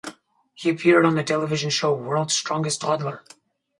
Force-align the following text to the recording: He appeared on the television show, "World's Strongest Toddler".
He 0.55 0.71
appeared 0.71 1.05
on 1.05 1.13
the 1.13 1.21
television 1.23 1.69
show, 1.69 1.93
"World's 1.93 2.33
Strongest 2.33 2.81
Toddler". 2.81 3.23